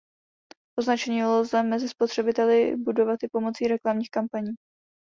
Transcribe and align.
Označení 0.79 1.23
lze 1.23 1.63
mezi 1.63 1.89
spotřebiteli 1.89 2.75
budovat 2.77 3.23
i 3.23 3.27
pomocí 3.27 3.67
reklamních 3.67 4.09
kampaní. 4.09 4.51